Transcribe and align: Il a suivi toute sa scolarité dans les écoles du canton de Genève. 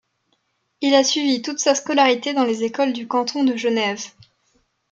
Il 0.81 0.95
a 0.95 1.03
suivi 1.03 1.43
toute 1.43 1.59
sa 1.59 1.75
scolarité 1.75 2.33
dans 2.33 2.43
les 2.43 2.63
écoles 2.63 2.91
du 2.91 3.07
canton 3.07 3.43
de 3.43 3.55
Genève. 3.55 4.01